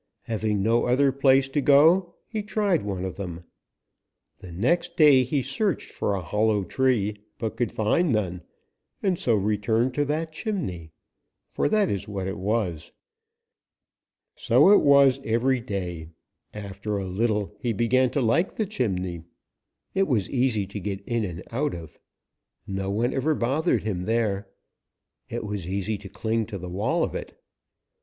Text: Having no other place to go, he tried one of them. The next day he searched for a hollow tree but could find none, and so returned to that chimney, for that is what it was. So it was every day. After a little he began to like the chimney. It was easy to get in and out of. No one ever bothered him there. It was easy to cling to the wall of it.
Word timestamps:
Having 0.23 0.63
no 0.63 0.85
other 0.87 1.11
place 1.11 1.47
to 1.49 1.61
go, 1.61 2.15
he 2.27 2.41
tried 2.41 2.81
one 2.81 3.05
of 3.05 3.17
them. 3.17 3.43
The 4.39 4.51
next 4.51 4.97
day 4.97 5.23
he 5.23 5.43
searched 5.43 5.91
for 5.91 6.15
a 6.15 6.23
hollow 6.23 6.63
tree 6.63 7.19
but 7.37 7.55
could 7.55 7.71
find 7.71 8.11
none, 8.11 8.41
and 9.03 9.19
so 9.19 9.35
returned 9.35 9.93
to 9.93 10.05
that 10.05 10.31
chimney, 10.33 10.89
for 11.51 11.69
that 11.69 11.91
is 11.91 12.07
what 12.07 12.25
it 12.25 12.39
was. 12.39 12.91
So 14.33 14.71
it 14.71 14.81
was 14.81 15.19
every 15.23 15.59
day. 15.59 16.09
After 16.51 16.97
a 16.97 17.05
little 17.05 17.55
he 17.59 17.71
began 17.71 18.09
to 18.09 18.23
like 18.23 18.55
the 18.55 18.65
chimney. 18.65 19.21
It 19.93 20.07
was 20.07 20.31
easy 20.31 20.65
to 20.65 20.79
get 20.79 21.01
in 21.01 21.23
and 21.25 21.43
out 21.51 21.75
of. 21.75 21.99
No 22.65 22.89
one 22.89 23.13
ever 23.13 23.35
bothered 23.35 23.83
him 23.83 24.05
there. 24.05 24.49
It 25.29 25.43
was 25.43 25.67
easy 25.67 25.99
to 25.99 26.09
cling 26.09 26.47
to 26.47 26.57
the 26.57 26.69
wall 26.69 27.03
of 27.03 27.13
it. 27.13 27.39